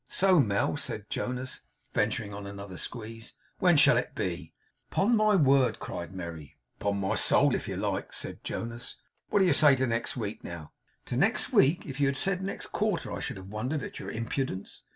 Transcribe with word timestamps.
So, 0.07 0.39
Mel,' 0.39 0.77
said 0.77 1.11
Jonas, 1.11 1.61
venturing 1.93 2.33
on 2.33 2.47
another 2.47 2.75
squeeze; 2.77 3.35
'when 3.59 3.77
shall 3.77 3.97
it 3.97 4.15
be?' 4.15 4.51
'Upon 4.91 5.15
my 5.15 5.35
word!' 5.35 5.77
cried 5.77 6.11
Merry. 6.11 6.57
'Upon 6.79 6.97
my 6.99 7.13
soul, 7.13 7.53
if 7.53 7.67
you 7.67 7.77
like,' 7.77 8.11
said 8.11 8.43
Jonas. 8.43 8.95
'What 9.29 9.41
do 9.41 9.45
you 9.45 9.53
say 9.53 9.75
to 9.75 9.85
next 9.85 10.17
week, 10.17 10.43
now?' 10.43 10.71
'To 11.05 11.17
next 11.17 11.53
week! 11.53 11.85
If 11.85 11.99
you 11.99 12.07
had 12.07 12.17
said 12.17 12.41
next 12.41 12.71
quarter, 12.71 13.11
I 13.13 13.19
should 13.19 13.37
have 13.37 13.49
wondered 13.51 13.83
at 13.83 13.99
your 13.99 14.09
impudence. 14.09 14.81